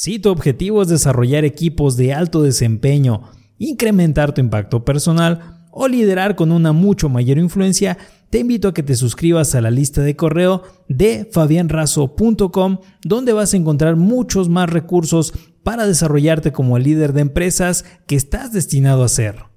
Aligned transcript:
Si 0.00 0.20
tu 0.20 0.30
objetivo 0.30 0.80
es 0.80 0.86
desarrollar 0.86 1.44
equipos 1.44 1.96
de 1.96 2.14
alto 2.14 2.40
desempeño, 2.44 3.22
incrementar 3.58 4.32
tu 4.32 4.40
impacto 4.40 4.84
personal 4.84 5.66
o 5.72 5.88
liderar 5.88 6.36
con 6.36 6.52
una 6.52 6.72
mucho 6.72 7.08
mayor 7.08 7.36
influencia, 7.36 7.98
te 8.30 8.38
invito 8.38 8.68
a 8.68 8.74
que 8.74 8.84
te 8.84 8.94
suscribas 8.94 9.56
a 9.56 9.60
la 9.60 9.72
lista 9.72 10.00
de 10.02 10.14
correo 10.14 10.62
de 10.88 11.28
fabianrazo.com 11.32 12.78
donde 13.02 13.32
vas 13.32 13.54
a 13.54 13.56
encontrar 13.56 13.96
muchos 13.96 14.48
más 14.48 14.70
recursos 14.70 15.34
para 15.64 15.84
desarrollarte 15.84 16.52
como 16.52 16.76
el 16.76 16.84
líder 16.84 17.12
de 17.12 17.22
empresas 17.22 17.84
que 18.06 18.14
estás 18.14 18.52
destinado 18.52 19.02
a 19.02 19.08
ser. 19.08 19.47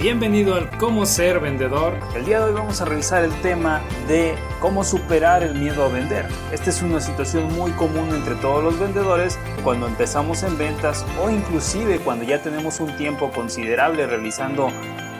Bienvenido 0.00 0.54
al 0.54 0.70
Cómo 0.78 1.06
ser 1.06 1.40
vendedor. 1.40 1.98
El 2.14 2.24
día 2.24 2.38
de 2.38 2.44
hoy 2.44 2.52
vamos 2.52 2.80
a 2.80 2.84
revisar 2.84 3.24
el 3.24 3.32
tema 3.40 3.82
de 4.06 4.36
cómo 4.60 4.84
superar 4.84 5.42
el 5.42 5.56
miedo 5.56 5.84
a 5.84 5.88
vender. 5.88 6.24
Esta 6.52 6.70
es 6.70 6.82
una 6.82 7.00
situación 7.00 7.52
muy 7.52 7.72
común 7.72 8.14
entre 8.14 8.36
todos 8.36 8.62
los 8.62 8.78
vendedores 8.78 9.40
cuando 9.64 9.88
empezamos 9.88 10.44
en 10.44 10.56
ventas 10.56 11.04
o 11.20 11.30
inclusive 11.30 11.98
cuando 11.98 12.24
ya 12.24 12.40
tenemos 12.40 12.78
un 12.78 12.96
tiempo 12.96 13.32
considerable 13.32 14.06
realizando 14.06 14.70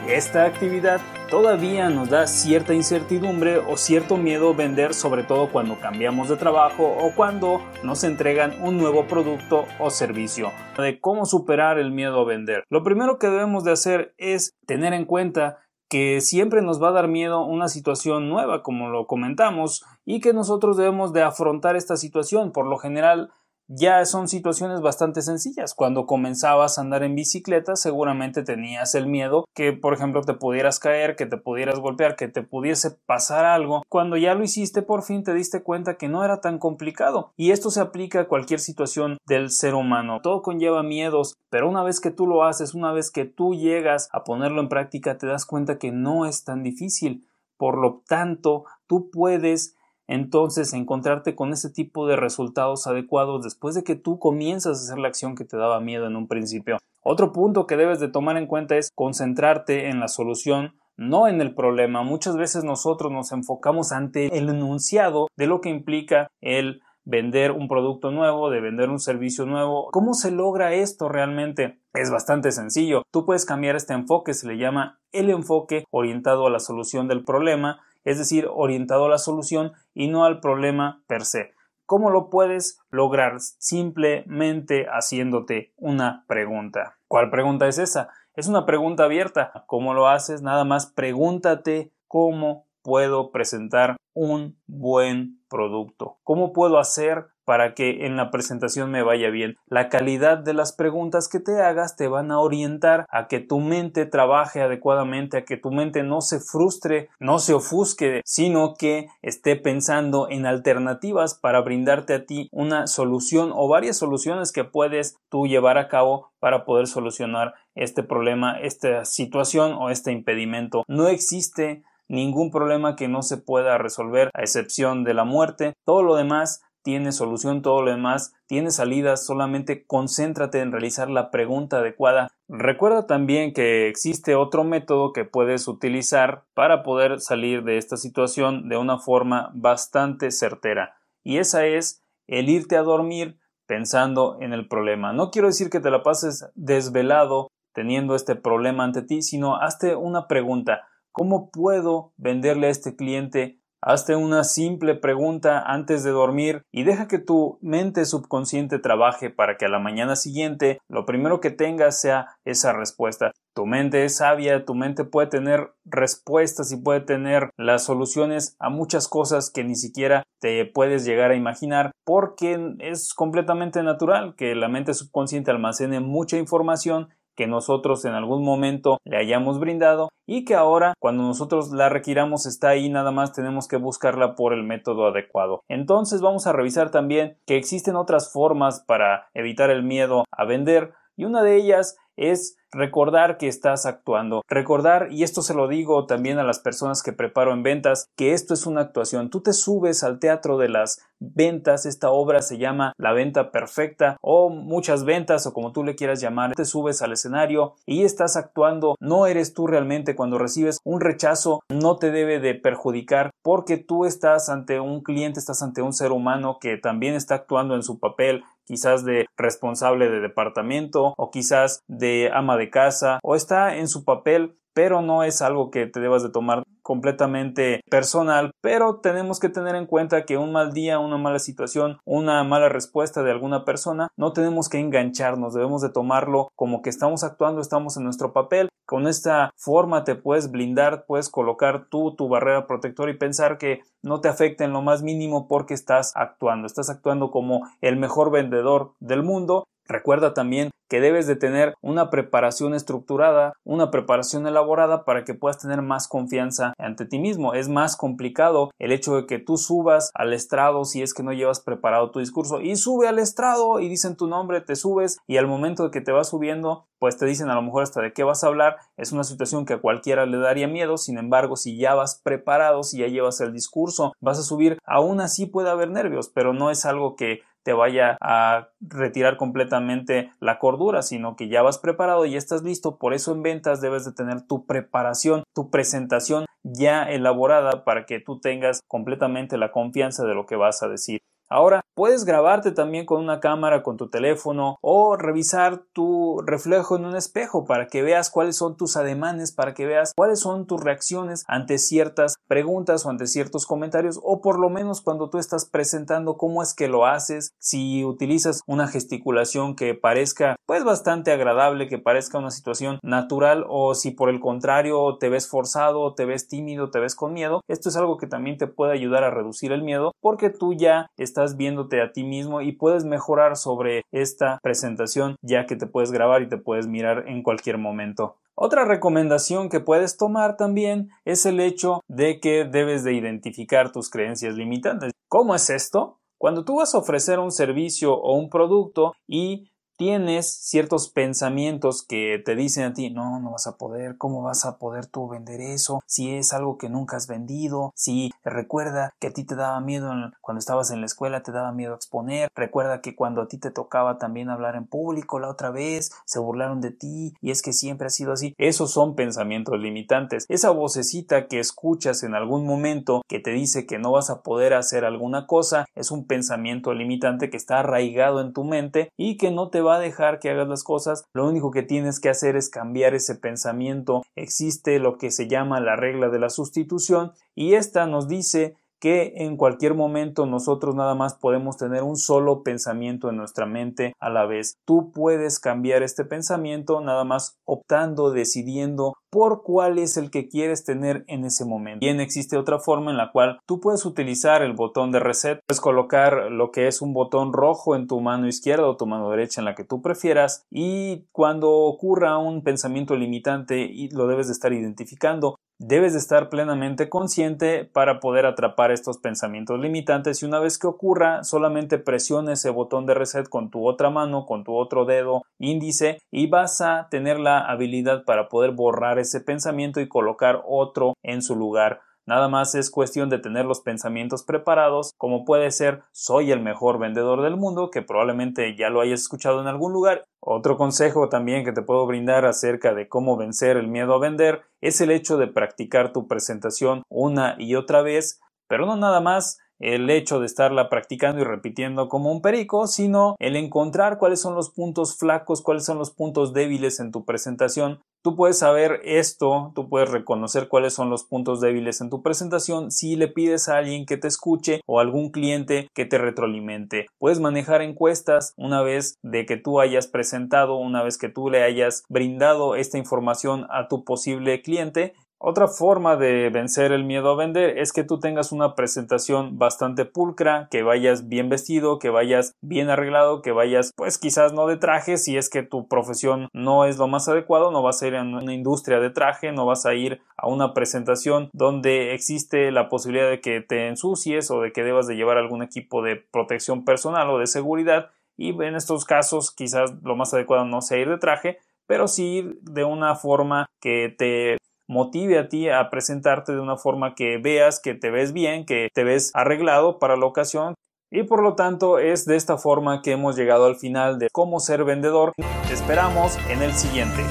esta 0.07 0.45
actividad 0.45 1.01
todavía 1.29 1.89
nos 1.89 2.09
da 2.09 2.27
cierta 2.27 2.73
incertidumbre 2.73 3.59
o 3.59 3.77
cierto 3.77 4.17
miedo 4.17 4.53
vender, 4.55 4.93
sobre 4.93 5.23
todo 5.23 5.51
cuando 5.51 5.79
cambiamos 5.79 6.29
de 6.29 6.37
trabajo 6.37 6.83
o 6.83 7.13
cuando 7.15 7.61
nos 7.83 8.03
entregan 8.03 8.61
un 8.61 8.77
nuevo 8.77 9.05
producto 9.05 9.65
o 9.79 9.89
servicio. 9.89 10.51
De 10.77 10.99
cómo 10.99 11.25
superar 11.25 11.77
el 11.77 11.91
miedo 11.91 12.21
a 12.21 12.25
vender. 12.25 12.63
Lo 12.69 12.83
primero 12.83 13.19
que 13.19 13.27
debemos 13.27 13.63
de 13.63 13.71
hacer 13.71 14.13
es 14.17 14.55
tener 14.65 14.93
en 14.93 15.05
cuenta 15.05 15.59
que 15.89 16.21
siempre 16.21 16.61
nos 16.61 16.81
va 16.81 16.89
a 16.89 16.93
dar 16.93 17.07
miedo 17.07 17.43
una 17.43 17.67
situación 17.67 18.29
nueva, 18.29 18.61
como 18.61 18.89
lo 18.89 19.07
comentamos, 19.07 19.83
y 20.05 20.21
que 20.21 20.33
nosotros 20.33 20.77
debemos 20.77 21.13
de 21.13 21.23
afrontar 21.23 21.75
esta 21.75 21.97
situación. 21.97 22.51
Por 22.51 22.67
lo 22.67 22.77
general, 22.77 23.31
ya 23.69 24.03
son 24.05 24.27
situaciones 24.27 24.81
bastante 24.81 25.21
sencillas. 25.21 25.75
Cuando 25.75 26.07
comenzabas 26.07 26.77
a 26.77 26.81
andar 26.81 27.03
en 27.03 27.15
bicicleta, 27.15 27.75
seguramente 27.75 28.43
tenías 28.43 28.95
el 28.95 29.05
miedo 29.05 29.45
que, 29.53 29.73
por 29.73 29.93
ejemplo, 29.93 30.21
te 30.21 30.33
pudieras 30.33 30.79
caer, 30.79 31.15
que 31.15 31.27
te 31.27 31.37
pudieras 31.37 31.79
golpear, 31.79 32.15
que 32.15 32.27
te 32.27 32.41
pudiese 32.41 32.91
pasar 33.05 33.45
algo. 33.45 33.83
Cuando 33.87 34.17
ya 34.17 34.33
lo 34.33 34.43
hiciste, 34.43 34.81
por 34.81 35.03
fin 35.03 35.23
te 35.23 35.35
diste 35.35 35.61
cuenta 35.61 35.97
que 35.97 36.09
no 36.09 36.25
era 36.25 36.41
tan 36.41 36.57
complicado. 36.57 37.31
Y 37.37 37.51
esto 37.51 37.69
se 37.69 37.79
aplica 37.79 38.21
a 38.21 38.27
cualquier 38.27 38.59
situación 38.59 39.17
del 39.27 39.51
ser 39.51 39.75
humano. 39.75 40.19
Todo 40.23 40.41
conlleva 40.41 40.81
miedos, 40.81 41.35
pero 41.51 41.69
una 41.69 41.83
vez 41.83 41.99
que 41.99 42.11
tú 42.11 42.25
lo 42.25 42.43
haces, 42.43 42.73
una 42.73 42.91
vez 42.91 43.11
que 43.11 43.25
tú 43.25 43.53
llegas 43.53 44.09
a 44.11 44.23
ponerlo 44.23 44.61
en 44.61 44.69
práctica, 44.69 45.19
te 45.19 45.27
das 45.27 45.45
cuenta 45.45 45.77
que 45.77 45.91
no 45.91 46.25
es 46.25 46.43
tan 46.43 46.63
difícil. 46.63 47.27
Por 47.57 47.77
lo 47.77 48.01
tanto, 48.07 48.63
tú 48.87 49.11
puedes 49.11 49.75
entonces 50.09 50.73
encontrarte 50.73 51.35
con 51.35 51.53
ese 51.53 51.69
tipo 51.69 52.07
de 52.07 52.15
resultados 52.15 52.87
adecuados 52.87 53.43
después 53.43 53.75
de 53.75 53.83
que 53.83 53.95
tú 53.95 54.17
comienzas 54.17 54.79
a 54.79 54.83
hacer 54.83 54.97
la 54.97 55.07
acción 55.07 55.35
que 55.35 55.45
te 55.45 55.55
daba 55.55 55.79
miedo 55.79 56.07
en 56.07 56.15
un 56.15 56.27
principio. 56.27 56.79
Otro 57.03 57.31
punto 57.31 57.67
que 57.67 57.77
debes 57.77 57.99
de 57.99 58.07
tomar 58.07 58.35
en 58.35 58.47
cuenta 58.47 58.75
es 58.75 58.89
concentrarte 58.95 59.87
en 59.87 59.99
la 59.99 60.07
solución 60.07 60.73
no 60.97 61.27
en 61.27 61.41
el 61.41 61.53
problema. 61.53 62.03
Muchas 62.03 62.35
veces 62.35 62.63
nosotros 62.63 63.11
nos 63.11 63.31
enfocamos 63.31 63.91
ante 63.91 64.35
el 64.37 64.49
enunciado 64.49 65.27
de 65.37 65.47
lo 65.47 65.61
que 65.61 65.69
implica 65.69 66.29
el 66.41 66.81
vender 67.05 67.51
un 67.51 67.67
producto 67.67 68.11
nuevo, 68.11 68.49
de 68.49 68.61
vender 68.61 68.89
un 68.89 68.99
servicio 68.99 69.45
nuevo. 69.45 69.89
¿Cómo 69.91 70.13
se 70.13 70.31
logra 70.31 70.73
esto 70.73 71.07
realmente? 71.07 71.79
Es 71.93 72.11
bastante 72.11 72.51
sencillo. 72.51 73.03
Tú 73.11 73.25
puedes 73.25 73.45
cambiar 73.45 73.75
este 73.75 73.93
enfoque, 73.93 74.33
se 74.33 74.47
le 74.47 74.57
llama 74.57 74.99
el 75.11 75.29
enfoque 75.29 75.85
orientado 75.91 76.47
a 76.47 76.51
la 76.51 76.59
solución 76.59 77.07
del 77.07 77.23
problema 77.23 77.79
es 78.03 78.17
decir, 78.17 78.47
orientado 78.51 79.05
a 79.05 79.09
la 79.09 79.17
solución 79.17 79.73
y 79.93 80.07
no 80.07 80.25
al 80.25 80.39
problema 80.39 81.03
per 81.07 81.25
se. 81.25 81.53
¿Cómo 81.85 82.11
lo 82.11 82.29
puedes 82.29 82.79
lograr? 82.91 83.39
Simplemente 83.39 84.85
haciéndote 84.87 85.73
una 85.75 86.23
pregunta. 86.27 86.99
¿Cuál 87.07 87.31
pregunta 87.31 87.67
es 87.67 87.79
esa? 87.79 88.09
Es 88.35 88.47
una 88.47 88.65
pregunta 88.65 89.05
abierta. 89.05 89.65
¿Cómo 89.65 89.93
lo 89.93 90.07
haces? 90.07 90.43
Nada 90.43 90.65
más 90.65 90.85
pregúntate 90.85 91.91
cómo 92.07 92.67
puedo 92.83 93.31
presentar 93.31 93.97
un 94.13 94.59
buen 94.67 95.41
producto. 95.49 96.19
¿Cómo 96.23 96.53
puedo 96.53 96.77
hacer 96.77 97.27
para 97.49 97.73
que 97.73 98.05
en 98.05 98.15
la 98.15 98.29
presentación 98.29 98.91
me 98.91 99.01
vaya 99.01 99.31
bien. 99.31 99.57
La 99.65 99.89
calidad 99.89 100.37
de 100.37 100.53
las 100.53 100.71
preguntas 100.71 101.27
que 101.27 101.39
te 101.39 101.59
hagas 101.59 101.95
te 101.95 102.07
van 102.07 102.29
a 102.29 102.37
orientar 102.37 103.07
a 103.09 103.27
que 103.27 103.39
tu 103.39 103.59
mente 103.59 104.05
trabaje 104.05 104.61
adecuadamente, 104.61 105.37
a 105.37 105.45
que 105.45 105.57
tu 105.57 105.71
mente 105.71 106.03
no 106.03 106.21
se 106.21 106.39
frustre, 106.39 107.09
no 107.19 107.39
se 107.39 107.55
ofusque, 107.55 108.21
sino 108.23 108.75
que 108.75 109.07
esté 109.23 109.55
pensando 109.55 110.29
en 110.29 110.45
alternativas 110.45 111.33
para 111.33 111.61
brindarte 111.61 112.13
a 112.13 112.25
ti 112.27 112.49
una 112.51 112.85
solución 112.85 113.51
o 113.51 113.67
varias 113.67 113.97
soluciones 113.97 114.51
que 114.51 114.63
puedes 114.63 115.17
tú 115.29 115.47
llevar 115.47 115.79
a 115.79 115.87
cabo 115.87 116.29
para 116.39 116.65
poder 116.65 116.85
solucionar 116.85 117.55
este 117.73 118.03
problema, 118.03 118.59
esta 118.59 119.05
situación 119.05 119.73
o 119.73 119.89
este 119.89 120.11
impedimento. 120.11 120.83
No 120.87 121.07
existe 121.07 121.81
ningún 122.09 122.51
problema 122.51 122.95
que 122.95 123.07
no 123.07 123.21
se 123.21 123.37
pueda 123.37 123.77
resolver 123.77 124.29
a 124.33 124.41
excepción 124.41 125.03
de 125.03 125.13
la 125.13 125.23
muerte. 125.23 125.73
Todo 125.85 126.03
lo 126.03 126.15
demás 126.15 126.61
tiene 126.83 127.11
solución, 127.11 127.61
todo 127.61 127.81
lo 127.81 127.91
demás 127.91 128.33
tiene 128.47 128.71
salida, 128.71 129.17
solamente 129.17 129.85
concéntrate 129.85 130.59
en 130.59 130.71
realizar 130.71 131.09
la 131.09 131.31
pregunta 131.31 131.79
adecuada. 131.79 132.29
Recuerda 132.47 133.07
también 133.07 133.53
que 133.53 133.87
existe 133.87 134.35
otro 134.35 134.63
método 134.63 135.13
que 135.13 135.25
puedes 135.25 135.67
utilizar 135.67 136.45
para 136.53 136.83
poder 136.83 137.19
salir 137.19 137.63
de 137.63 137.77
esta 137.77 137.97
situación 137.97 138.69
de 138.69 138.77
una 138.77 138.97
forma 138.99 139.51
bastante 139.53 140.31
certera 140.31 140.95
y 141.23 141.37
esa 141.37 141.65
es 141.65 142.03
el 142.27 142.49
irte 142.49 142.77
a 142.77 142.81
dormir 142.81 143.39
pensando 143.67 144.37
en 144.41 144.53
el 144.53 144.67
problema. 144.67 145.13
No 145.13 145.29
quiero 145.31 145.47
decir 145.47 145.69
que 145.69 145.79
te 145.79 145.91
la 145.91 146.03
pases 146.03 146.49
desvelado 146.55 147.49
teniendo 147.73 148.15
este 148.15 148.35
problema 148.35 148.83
ante 148.83 149.03
ti, 149.03 149.21
sino 149.21 149.57
hazte 149.57 149.95
una 149.95 150.27
pregunta. 150.27 150.87
¿Cómo 151.11 151.51
puedo 151.51 152.13
venderle 152.17 152.67
a 152.67 152.71
este 152.71 152.95
cliente 152.95 153.58
Hazte 153.81 154.17
una 154.17 154.43
simple 154.43 154.95
pregunta 154.95 155.61
antes 155.61 156.03
de 156.03 156.11
dormir 156.11 156.63
y 156.71 156.83
deja 156.83 157.07
que 157.07 157.17
tu 157.17 157.59
mente 157.61 158.03
subconsciente 158.03 158.77
trabaje 158.77 159.29
para 159.29 159.55
que 159.55 159.65
a 159.65 159.69
la 159.69 159.79
mañana 159.79 160.17
siguiente 160.17 160.79
lo 160.89 161.05
primero 161.05 161.39
que 161.39 161.49
tengas 161.49 162.01
sea 162.01 162.27
esa 162.43 162.73
respuesta. 162.73 163.31
Tu 163.55 163.65
mente 163.65 164.03
es 164.03 164.17
sabia, 164.17 164.65
tu 164.65 164.75
mente 164.75 165.05
puede 165.05 165.27
tener 165.27 165.73
respuestas 165.85 166.71
y 166.71 166.77
puede 166.77 167.01
tener 167.01 167.51
las 167.57 167.85
soluciones 167.85 168.55
a 168.59 168.69
muchas 168.69 169.07
cosas 169.07 169.49
que 169.49 169.63
ni 169.63 169.75
siquiera 169.75 170.23
te 170.39 170.65
puedes 170.65 171.05
llegar 171.05 171.31
a 171.31 171.35
imaginar 171.35 171.91
porque 172.05 172.75
es 172.79 173.13
completamente 173.13 173.81
natural 173.81 174.35
que 174.35 174.55
la 174.55 174.67
mente 174.67 174.93
subconsciente 174.93 175.51
almacene 175.51 175.99
mucha 175.99 176.37
información 176.37 177.09
que 177.39 177.47
nosotros 177.47 178.03
en 178.03 178.15
algún 178.15 178.43
momento 178.43 178.97
le 179.05 179.15
hayamos 179.15 179.61
brindado 179.61 180.09
y 180.27 180.43
que 180.43 180.55
ahora 180.55 180.93
cuando 180.99 181.23
nosotros 181.23 181.71
la 181.71 181.87
requiramos 181.87 182.45
está 182.45 182.67
ahí 182.67 182.89
nada 182.89 183.11
más 183.11 183.31
tenemos 183.31 183.69
que 183.69 183.77
buscarla 183.77 184.35
por 184.35 184.51
el 184.51 184.63
método 184.63 185.07
adecuado. 185.07 185.61
Entonces 185.69 186.19
vamos 186.19 186.47
a 186.47 186.51
revisar 186.51 186.91
también 186.91 187.37
que 187.47 187.55
existen 187.55 187.95
otras 187.95 188.33
formas 188.33 188.83
para 188.85 189.29
evitar 189.33 189.69
el 189.69 189.83
miedo 189.83 190.25
a 190.29 190.43
vender 190.43 190.91
y 191.15 191.23
una 191.23 191.41
de 191.41 191.55
ellas 191.55 191.97
es 192.19 192.57
recordar 192.71 193.37
que 193.37 193.47
estás 193.47 193.85
actuando. 193.85 194.43
Recordar, 194.47 195.07
y 195.11 195.23
esto 195.23 195.41
se 195.41 195.53
lo 195.53 195.67
digo 195.67 196.05
también 196.05 196.37
a 196.37 196.43
las 196.43 196.59
personas 196.59 197.01
que 197.01 197.13
preparo 197.13 197.53
en 197.53 197.63
ventas, 197.63 198.07
que 198.15 198.33
esto 198.33 198.53
es 198.53 198.65
una 198.65 198.81
actuación. 198.81 199.29
Tú 199.29 199.41
te 199.41 199.53
subes 199.53 200.03
al 200.03 200.19
teatro 200.19 200.57
de 200.57 200.69
las 200.69 201.01
ventas, 201.19 201.85
esta 201.85 202.11
obra 202.11 202.41
se 202.41 202.57
llama 202.57 202.93
La 202.97 203.11
venta 203.13 203.51
perfecta 203.51 204.17
o 204.21 204.49
muchas 204.49 205.03
ventas 205.03 205.45
o 205.47 205.53
como 205.53 205.71
tú 205.71 205.83
le 205.83 205.95
quieras 205.95 206.21
llamar, 206.21 206.53
te 206.55 206.65
subes 206.65 207.01
al 207.01 207.11
escenario 207.11 207.73
y 207.85 208.03
estás 208.03 208.37
actuando, 208.37 208.95
no 208.99 209.25
eres 209.27 209.53
tú 209.53 209.67
realmente 209.67 210.15
cuando 210.15 210.37
recibes 210.37 210.79
un 210.83 211.01
rechazo, 211.01 211.61
no 211.69 211.97
te 211.97 212.11
debe 212.11 212.39
de 212.39 212.55
perjudicar 212.55 213.31
porque 213.41 213.77
tú 213.77 214.05
estás 214.05 214.49
ante 214.49 214.79
un 214.79 215.01
cliente, 215.01 215.39
estás 215.39 215.61
ante 215.61 215.81
un 215.81 215.93
ser 215.93 216.11
humano 216.11 216.57
que 216.61 216.77
también 216.77 217.15
está 217.15 217.35
actuando 217.35 217.75
en 217.75 217.83
su 217.83 217.99
papel, 217.99 218.43
quizás 218.69 219.03
de 219.03 219.25
responsable 219.35 220.09
de 220.09 220.21
departamento 220.21 221.15
o 221.17 221.31
quizás 221.31 221.81
de 221.87 222.29
ama 222.31 222.55
de 222.55 222.69
casa 222.69 223.19
o 223.23 223.35
está 223.35 223.77
en 223.77 223.87
su 223.87 224.05
papel 224.05 224.59
pero 224.79 225.01
no 225.01 225.23
es 225.23 225.41
algo 225.41 225.71
que 225.71 225.87
te 225.87 225.99
debas 225.99 226.23
de 226.23 226.29
tomar 226.29 226.63
completamente 226.83 227.81
personal, 227.91 228.51
pero 228.61 229.01
tenemos 229.01 229.41
que 229.41 229.49
tener 229.49 229.75
en 229.75 229.85
cuenta 229.85 230.23
que 230.23 230.37
un 230.37 230.53
mal 230.53 230.71
día, 230.71 230.99
una 230.99 231.17
mala 231.17 231.39
situación, 231.39 231.97
una 232.05 232.45
mala 232.45 232.69
respuesta 232.69 233.21
de 233.21 233.31
alguna 233.31 233.65
persona, 233.65 234.07
no 234.15 234.31
tenemos 234.31 234.69
que 234.69 234.79
engancharnos, 234.79 235.53
debemos 235.53 235.81
de 235.81 235.89
tomarlo 235.89 236.47
como 236.55 236.81
que 236.81 236.89
estamos 236.89 237.25
actuando, 237.25 237.59
estamos 237.59 237.97
en 237.97 238.05
nuestro 238.05 238.31
papel. 238.31 238.69
Con 238.85 239.05
esta 239.05 239.51
forma 239.57 240.05
te 240.05 240.15
puedes 240.15 240.49
blindar, 240.49 241.03
puedes 241.05 241.29
colocar 241.29 241.89
tú 241.89 242.15
tu 242.15 242.29
barrera 242.29 242.65
protectora 242.65 243.11
y 243.11 243.17
pensar 243.17 243.57
que 243.57 243.81
no 244.01 244.21
te 244.21 244.29
afecta 244.29 244.63
en 244.63 244.71
lo 244.71 244.81
más 244.81 245.03
mínimo 245.03 245.49
porque 245.49 245.73
estás 245.73 246.13
actuando, 246.15 246.67
estás 246.67 246.89
actuando 246.89 247.31
como 247.31 247.67
el 247.81 247.97
mejor 247.97 248.31
vendedor 248.31 248.93
del 249.01 249.23
mundo 249.23 249.65
Recuerda 249.89 250.35
también 250.35 250.69
que 250.89 251.01
debes 251.01 251.27
de 251.27 251.35
tener 251.35 251.73
una 251.81 252.09
preparación 252.09 252.73
estructurada, 252.73 253.53
una 253.63 253.91
preparación 253.91 254.47
elaborada 254.47 255.03
para 255.03 255.23
que 255.23 255.33
puedas 255.35 255.59
tener 255.59 255.81
más 255.81 256.07
confianza 256.07 256.73
ante 256.77 257.05
ti 257.05 257.19
mismo. 257.19 257.53
Es 257.53 257.69
más 257.69 257.95
complicado 257.95 258.71
el 258.79 258.91
hecho 258.91 259.15
de 259.15 259.25
que 259.25 259.39
tú 259.39 259.57
subas 259.57 260.09
al 260.15 260.33
estrado 260.33 260.85
si 260.85 261.01
es 261.01 261.13
que 261.13 261.23
no 261.23 261.33
llevas 261.33 261.61
preparado 261.61 262.11
tu 262.11 262.19
discurso 262.19 262.61
y 262.61 262.75
sube 262.75 263.07
al 263.07 263.19
estrado 263.19 263.79
y 263.79 263.89
dicen 263.89 264.15
tu 264.15 264.27
nombre, 264.27 264.61
te 264.61 264.75
subes 264.75 265.17
y 265.27 265.37
al 265.37 265.47
momento 265.47 265.83
de 265.83 265.91
que 265.91 266.01
te 266.01 266.11
vas 266.11 266.29
subiendo 266.29 266.87
pues 266.99 267.17
te 267.17 267.25
dicen 267.25 267.49
a 267.49 267.55
lo 267.55 267.61
mejor 267.61 267.83
hasta 267.83 268.01
de 268.01 268.13
qué 268.13 268.23
vas 268.23 268.43
a 268.43 268.47
hablar, 268.47 268.75
es 268.97 269.11
una 269.11 269.23
situación 269.23 269.65
que 269.65 269.73
a 269.73 269.81
cualquiera 269.81 270.25
le 270.25 270.37
daría 270.37 270.67
miedo, 270.67 270.97
sin 270.97 271.17
embargo, 271.17 271.55
si 271.55 271.77
ya 271.77 271.95
vas 271.95 272.21
preparado, 272.23 272.83
si 272.83 272.99
ya 272.99 273.07
llevas 273.07 273.39
el 273.39 273.53
discurso, 273.53 274.11
vas 274.19 274.37
a 274.37 274.43
subir, 274.43 274.77
aún 274.85 275.21
así 275.21 275.45
puede 275.45 275.69
haber 275.69 275.89
nervios, 275.89 276.29
pero 276.29 276.53
no 276.53 276.69
es 276.69 276.85
algo 276.85 277.15
que 277.15 277.39
te 277.63 277.73
vaya 277.73 278.17
a 278.21 278.69
retirar 278.81 279.37
completamente 279.37 280.31
la 280.39 280.59
cordura, 280.59 281.01
sino 281.01 281.35
que 281.35 281.49
ya 281.49 281.61
vas 281.61 281.77
preparado 281.77 282.25
y 282.25 282.35
estás 282.35 282.63
listo. 282.63 282.97
Por 282.97 283.13
eso 283.13 283.33
en 283.33 283.43
ventas 283.43 283.81
debes 283.81 284.05
de 284.05 284.13
tener 284.13 284.41
tu 284.41 284.65
preparación, 284.65 285.43
tu 285.53 285.69
presentación 285.69 286.45
ya 286.63 287.03
elaborada 287.03 287.83
para 287.83 288.05
que 288.05 288.19
tú 288.19 288.39
tengas 288.39 288.81
completamente 288.87 289.57
la 289.57 289.71
confianza 289.71 290.25
de 290.25 290.35
lo 290.35 290.45
que 290.45 290.55
vas 290.55 290.83
a 290.83 290.89
decir. 290.89 291.19
Ahora, 291.51 291.81
puedes 291.95 292.25
grabarte 292.25 292.71
también 292.71 293.07
con 293.07 293.21
una 293.21 293.39
cámara, 293.39 293.81
con 293.81 293.97
tu 293.97 294.07
teléfono 294.07 294.77
o 294.81 295.17
revisar 295.17 295.81
tu 295.93 296.41
reflejo 296.45 296.95
en 296.95 297.05
un 297.05 297.15
espejo 297.15 297.65
para 297.65 297.87
que 297.87 298.03
veas 298.03 298.29
cuáles 298.29 298.55
son 298.55 298.77
tus 298.77 298.95
ademanes, 298.95 299.51
para 299.51 299.73
que 299.73 299.87
veas 299.87 300.13
cuáles 300.15 300.39
son 300.39 300.67
tus 300.67 300.79
reacciones 300.81 301.43
ante 301.47 301.79
ciertas 301.79 302.35
preguntas 302.47 303.03
o 303.03 303.09
ante 303.09 303.25
ciertos 303.25 303.65
comentarios 303.65 304.19
o 304.21 304.41
por 304.41 304.59
lo 304.59 304.69
menos 304.69 305.01
cuando 305.01 305.31
tú 305.31 305.39
estás 305.39 305.67
presentando 305.67 306.37
cómo 306.37 306.61
es 306.61 306.75
que 306.75 306.87
lo 306.87 307.07
haces, 307.07 307.49
si 307.59 308.05
utilizas 308.05 308.61
una 308.67 308.87
gesticulación 308.87 309.75
que 309.75 309.95
parezca 309.95 310.55
pues 310.67 310.83
bastante 310.83 311.31
agradable, 311.31 311.87
que 311.87 311.97
parezca 311.97 312.37
una 312.37 312.51
situación 312.51 312.99
natural 313.01 313.65
o 313.67 313.95
si 313.95 314.11
por 314.11 314.29
el 314.29 314.39
contrario 314.39 315.17
te 315.19 315.29
ves 315.29 315.49
forzado, 315.49 316.13
te 316.13 316.25
ves 316.25 316.47
tímido, 316.47 316.91
te 316.91 316.99
ves 316.99 317.15
con 317.15 317.33
miedo, 317.33 317.61
esto 317.67 317.89
es 317.89 317.97
algo 317.97 318.17
que 318.17 318.27
también 318.27 318.57
te 318.57 318.67
puede 318.67 318.93
ayudar 318.93 319.23
a 319.23 319.31
reducir 319.31 319.71
el 319.71 319.81
miedo 319.81 320.11
porque 320.21 320.51
tú 320.51 320.73
ya 320.73 321.07
estás 321.17 321.38
estás 321.39 321.55
viéndote 321.55 322.01
a 322.01 322.11
ti 322.11 322.25
mismo 322.25 322.61
y 322.61 322.73
puedes 322.73 323.05
mejorar 323.05 323.55
sobre 323.55 324.03
esta 324.11 324.59
presentación 324.61 325.37
ya 325.41 325.65
que 325.65 325.77
te 325.77 325.87
puedes 325.87 326.11
grabar 326.11 326.41
y 326.41 326.49
te 326.49 326.57
puedes 326.57 326.87
mirar 326.87 327.29
en 327.29 327.43
cualquier 327.43 327.77
momento. 327.77 328.35
Otra 328.55 328.83
recomendación 328.83 329.69
que 329.69 329.79
puedes 329.79 330.17
tomar 330.17 330.57
también 330.57 331.11
es 331.23 331.45
el 331.45 331.61
hecho 331.61 332.01
de 332.09 332.41
que 332.41 332.65
debes 332.65 333.05
de 333.05 333.13
identificar 333.13 333.93
tus 333.93 334.09
creencias 334.09 334.55
limitantes. 334.55 335.13
¿Cómo 335.29 335.55
es 335.55 335.69
esto? 335.69 336.19
Cuando 336.37 336.65
tú 336.65 336.75
vas 336.77 336.93
a 336.93 336.97
ofrecer 336.97 337.39
un 337.39 337.51
servicio 337.51 338.13
o 338.13 338.37
un 338.37 338.49
producto 338.49 339.13
y 339.25 339.71
tienes 339.99 340.49
ciertos 340.49 341.09
pensamientos 341.09 342.03
que 342.03 342.41
te 342.43 342.55
dicen 342.55 342.85
a 342.85 342.93
ti, 342.93 343.09
no, 343.09 343.41
no 343.41 343.51
vas 343.51 343.67
a 343.67 343.75
poder, 343.75 344.17
¿cómo 344.17 344.41
vas 344.41 344.63
a 344.63 344.77
poder 344.77 345.07
tú 345.07 345.27
vender 345.27 345.59
eso? 345.59 346.01
Si 346.05 346.33
es 346.33 346.53
algo 346.53 346.77
que 346.77 346.87
nunca 346.87 347.17
has 347.17 347.27
vendido, 347.27 347.91
si 347.95 348.31
recuerda 348.45 349.13
que 349.19 349.27
a 349.27 349.33
ti 349.33 349.43
te 349.43 349.55
daba 349.55 349.81
miedo 349.81 350.09
cuando 350.39 350.59
estabas 350.59 350.91
en 350.91 351.01
la 351.01 351.05
escuela, 351.05 351.43
te 351.43 351.51
daba 351.51 351.73
miedo 351.73 351.95
exponer, 351.95 352.49
recuerda 352.55 353.01
que 353.01 353.13
cuando 353.13 353.41
a 353.41 353.49
ti 353.49 353.57
te 353.57 353.71
tocaba 353.71 354.17
también 354.19 354.49
hablar 354.49 354.77
en 354.77 354.87
público 354.87 355.37
la 355.37 355.49
otra 355.49 355.69
vez, 355.69 356.13
se 356.23 356.39
burlaron 356.39 356.79
de 356.79 356.91
ti 356.91 357.33
y 357.41 357.51
es 357.51 357.61
que 357.61 357.73
siempre 357.73 358.07
ha 358.07 358.09
sido 358.09 358.31
así. 358.31 358.55
Esos 358.57 358.91
son 358.91 359.15
pensamientos 359.15 359.77
limitantes. 359.77 360.45
Esa 360.47 360.69
vocecita 360.69 361.47
que 361.47 361.59
escuchas 361.59 362.23
en 362.23 362.35
algún 362.35 362.65
momento 362.65 363.21
que 363.27 363.39
te 363.39 363.51
dice 363.51 363.85
que 363.85 363.99
no 363.99 364.13
vas 364.13 364.29
a 364.29 364.43
poder 364.43 364.75
hacer 364.75 365.03
alguna 365.03 365.45
cosa, 365.45 365.87
es 365.93 366.09
un 366.09 366.25
pensamiento 366.25 366.93
limitante 366.93 367.49
que 367.49 367.57
está 367.57 367.79
arraigado 367.79 368.39
en 368.39 368.53
tu 368.53 368.63
mente 368.63 369.11
y 369.17 369.35
que 369.35 369.51
no 369.51 369.67
te 369.67 369.81
va 369.81 369.88
a 369.95 369.99
dejar 369.99 370.39
que 370.39 370.49
hagas 370.49 370.67
las 370.67 370.83
cosas, 370.83 371.25
lo 371.33 371.47
único 371.47 371.71
que 371.71 371.83
tienes 371.83 372.19
que 372.19 372.29
hacer 372.29 372.55
es 372.55 372.69
cambiar 372.69 373.13
ese 373.13 373.35
pensamiento. 373.35 374.23
Existe 374.35 374.99
lo 374.99 375.17
que 375.17 375.31
se 375.31 375.47
llama 375.47 375.79
la 375.79 375.95
regla 375.95 376.29
de 376.29 376.39
la 376.39 376.49
sustitución 376.49 377.33
y 377.55 377.73
esta 377.73 378.07
nos 378.07 378.27
dice 378.27 378.75
que 378.99 379.33
en 379.37 379.55
cualquier 379.55 379.95
momento 379.95 380.45
nosotros 380.45 380.93
nada 380.93 381.15
más 381.15 381.35
podemos 381.35 381.77
tener 381.77 382.03
un 382.03 382.17
solo 382.17 382.63
pensamiento 382.63 383.29
en 383.29 383.37
nuestra 383.37 383.65
mente 383.65 384.13
a 384.19 384.29
la 384.29 384.45
vez. 384.45 384.77
Tú 384.85 385.11
puedes 385.11 385.59
cambiar 385.59 386.03
este 386.03 386.25
pensamiento 386.25 387.01
nada 387.01 387.23
más 387.23 387.57
optando, 387.65 388.31
decidiendo 388.31 389.13
por 389.29 389.63
cuál 389.63 389.99
es 389.99 390.17
el 390.17 390.31
que 390.31 390.47
quieres 390.47 390.83
tener 390.83 391.23
en 391.27 391.45
ese 391.45 391.65
momento. 391.65 391.99
Bien, 391.99 392.19
existe 392.19 392.57
otra 392.57 392.79
forma 392.79 393.11
en 393.11 393.17
la 393.17 393.31
cual 393.31 393.59
tú 393.65 393.79
puedes 393.79 394.05
utilizar 394.05 394.61
el 394.61 394.73
botón 394.73 395.11
de 395.11 395.19
reset, 395.19 395.59
puedes 395.65 395.81
colocar 395.81 396.51
lo 396.51 396.71
que 396.71 396.87
es 396.87 397.01
un 397.01 397.13
botón 397.13 397.53
rojo 397.53 397.95
en 397.95 398.07
tu 398.07 398.19
mano 398.21 398.47
izquierda 398.47 398.87
o 398.87 398.97
tu 398.97 399.05
mano 399.05 399.29
derecha 399.29 399.61
en 399.61 399.65
la 399.65 399.75
que 399.75 399.83
tú 399.83 400.01
prefieras 400.01 400.65
y 400.71 401.25
cuando 401.31 401.71
ocurra 401.71 402.37
un 402.37 402.63
pensamiento 402.63 403.15
limitante 403.15 403.81
y 403.81 404.09
lo 404.09 404.27
debes 404.27 404.47
de 404.47 404.53
estar 404.53 404.73
identificando, 404.73 405.55
Debes 405.81 406.11
de 406.11 406.19
estar 406.19 406.49
plenamente 406.49 407.07
consciente 407.07 407.85
para 407.85 408.19
poder 408.19 408.45
atrapar 408.45 408.91
estos 408.91 409.17
pensamientos 409.17 409.79
limitantes 409.79 410.43
y 410.43 410.45
una 410.45 410.59
vez 410.59 410.77
que 410.77 410.87
ocurra 410.87 411.45
solamente 411.45 411.97
presiona 411.97 412.51
ese 412.51 412.69
botón 412.69 413.05
de 413.05 413.13
reset 413.13 413.47
con 413.47 413.69
tu 413.69 413.87
otra 413.87 414.09
mano, 414.09 414.45
con 414.45 414.65
tu 414.65 414.75
otro 414.75 415.05
dedo 415.05 415.43
índice 415.57 416.19
y 416.31 416.47
vas 416.47 416.81
a 416.81 417.07
tener 417.09 417.39
la 417.39 417.59
habilidad 417.59 418.25
para 418.25 418.49
poder 418.49 418.71
borrar 418.71 419.18
ese 419.19 419.41
pensamiento 419.41 420.01
y 420.01 420.07
colocar 420.07 420.63
otro 420.65 421.13
en 421.23 421.41
su 421.41 421.55
lugar. 421.55 422.01
Nada 422.29 422.47
más 422.47 422.75
es 422.75 422.91
cuestión 422.91 423.29
de 423.29 423.39
tener 423.39 423.65
los 423.65 423.81
pensamientos 423.81 424.43
preparados, 424.43 425.13
como 425.17 425.45
puede 425.45 425.71
ser 425.71 426.03
soy 426.11 426.51
el 426.51 426.61
mejor 426.61 426.99
vendedor 426.99 427.41
del 427.41 427.57
mundo, 427.57 427.89
que 427.89 428.03
probablemente 428.03 428.75
ya 428.75 428.91
lo 428.91 429.01
hayas 429.01 429.21
escuchado 429.21 429.59
en 429.61 429.67
algún 429.67 429.93
lugar. 429.93 430.25
Otro 430.39 430.77
consejo 430.77 431.29
también 431.29 431.65
que 431.65 431.71
te 431.71 431.81
puedo 431.81 432.05
brindar 432.05 432.45
acerca 432.45 432.93
de 432.93 433.07
cómo 433.07 433.35
vencer 433.35 433.77
el 433.77 433.87
miedo 433.87 434.13
a 434.13 434.19
vender 434.19 434.61
es 434.79 435.01
el 435.01 435.09
hecho 435.09 435.37
de 435.37 435.47
practicar 435.47 436.13
tu 436.13 436.27
presentación 436.27 437.01
una 437.09 437.55
y 437.57 437.73
otra 437.73 438.03
vez, 438.03 438.39
pero 438.67 438.85
no 438.85 438.95
nada 438.95 439.21
más 439.21 439.57
el 439.79 440.09
hecho 440.09 440.39
de 440.39 440.45
estarla 440.45 440.89
practicando 440.89 441.41
y 441.41 441.45
repitiendo 441.45 442.07
como 442.09 442.31
un 442.31 442.41
perico, 442.41 442.87
sino 442.87 443.35
el 443.39 443.55
encontrar 443.55 444.17
cuáles 444.17 444.41
son 444.41 444.55
los 444.55 444.69
puntos 444.69 445.17
flacos, 445.17 445.61
cuáles 445.61 445.85
son 445.85 445.97
los 445.97 446.11
puntos 446.11 446.53
débiles 446.53 446.99
en 446.99 447.11
tu 447.11 447.25
presentación 447.25 447.99
Tú 448.21 448.35
puedes 448.35 448.59
saber 448.59 448.99
esto, 449.05 449.71
tú 449.75 449.87
puedes 449.87 450.11
reconocer 450.11 450.67
cuáles 450.67 450.93
son 450.93 451.09
los 451.09 451.23
puntos 451.23 451.61
débiles 451.61 452.01
en 452.01 452.09
tu 452.09 452.21
presentación 452.21 452.91
si 452.91 453.15
le 453.15 453.29
pides 453.29 453.69
a 453.69 453.77
alguien 453.77 454.05
que 454.05 454.17
te 454.17 454.27
escuche 454.27 454.81
o 454.85 454.99
algún 454.99 455.31
cliente 455.31 455.87
que 455.93 456.05
te 456.05 456.17
retroalimente. 456.17 457.05
Puedes 457.17 457.39
manejar 457.39 457.81
encuestas 457.81 458.53
una 458.57 458.81
vez 458.81 459.15
de 459.23 459.45
que 459.45 459.55
tú 459.55 459.79
hayas 459.79 460.07
presentado, 460.07 460.75
una 460.75 461.01
vez 461.01 461.17
que 461.17 461.29
tú 461.29 461.49
le 461.49 461.63
hayas 461.63 462.03
brindado 462.09 462.75
esta 462.75 462.97
información 462.97 463.67
a 463.69 463.87
tu 463.87 464.03
posible 464.03 464.61
cliente 464.61 465.13
otra 465.41 465.69
forma 465.69 466.17
de 466.17 466.49
vencer 466.49 466.91
el 466.91 467.05
miedo 467.05 467.31
a 467.31 467.35
vender 467.37 467.77
es 467.77 467.93
que 467.93 468.03
tú 468.03 468.19
tengas 468.19 468.51
una 468.51 468.75
presentación 468.75 469.57
bastante 469.57 470.03
pulcra, 470.03 470.67
que 470.69 470.83
vayas 470.83 471.29
bien 471.29 471.47
vestido, 471.47 471.97
que 471.97 472.09
vayas 472.09 472.55
bien 472.61 472.89
arreglado, 472.89 473.41
que 473.41 473.53
vayas 473.53 473.93
pues 473.95 474.17
quizás 474.17 474.51
no 474.51 474.67
de 474.67 474.75
traje 474.75 475.17
si 475.17 475.37
es 475.37 475.49
que 475.49 475.63
tu 475.63 475.87
profesión 475.87 476.49
no 476.51 476.83
es 476.83 476.97
lo 476.97 477.07
más 477.07 477.29
adecuado, 477.29 477.71
no 477.71 477.81
vas 477.81 478.01
a 478.03 478.07
ir 478.07 478.17
a 478.17 478.21
una 478.21 478.53
industria 478.53 478.99
de 478.99 479.11
traje, 479.11 479.53
no 479.53 479.65
vas 479.65 479.85
a 479.85 479.93
ir 479.93 480.21
a 480.35 480.49
una 480.49 480.73
presentación 480.73 481.49
donde 481.53 482.13
existe 482.13 482.69
la 482.71 482.89
posibilidad 482.89 483.29
de 483.29 483.39
que 483.39 483.61
te 483.61 483.87
ensucies 483.87 484.51
o 484.51 484.59
de 484.59 484.73
que 484.73 484.83
debas 484.83 485.07
de 485.07 485.15
llevar 485.15 485.37
algún 485.37 485.63
equipo 485.63 486.01
de 486.01 486.17
protección 486.17 486.83
personal 486.83 487.29
o 487.29 487.39
de 487.39 487.47
seguridad. 487.47 488.09
Y 488.35 488.49
en 488.61 488.75
estos 488.75 489.05
casos 489.05 489.51
quizás 489.51 489.93
lo 490.03 490.17
más 490.17 490.33
adecuado 490.33 490.65
no 490.65 490.81
sea 490.81 490.97
ir 490.97 491.09
de 491.09 491.17
traje, 491.17 491.59
pero 491.87 492.09
sí 492.09 492.39
ir 492.39 492.59
de 492.61 492.83
una 492.83 493.15
forma 493.15 493.67
que 493.79 494.13
te 494.17 494.57
motive 494.89 495.37
a 495.37 495.47
ti 495.47 495.69
a 495.69 495.89
presentarte 495.89 496.51
de 496.51 496.59
una 496.59 496.75
forma 496.75 497.13
que 497.13 497.37
veas 497.37 497.79
que 497.79 497.93
te 497.93 498.09
ves 498.09 498.33
bien, 498.33 498.65
que 498.65 498.89
te 498.93 499.03
ves 499.03 499.31
arreglado 499.35 499.99
para 499.99 500.17
la 500.17 500.25
ocasión. 500.25 500.73
Y 501.11 501.23
por 501.23 501.41
lo 501.41 501.55
tanto 501.55 501.99
es 501.99 502.25
de 502.25 502.35
esta 502.35 502.57
forma 502.57 503.01
que 503.01 503.11
hemos 503.11 503.35
llegado 503.35 503.65
al 503.65 503.75
final 503.75 504.19
de 504.19 504.29
cómo 504.31 504.59
ser 504.59 504.83
vendedor. 504.83 505.31
Te 505.67 505.73
esperamos 505.73 506.37
en 506.49 506.61
el 506.61 506.73
siguiente. 506.73 507.23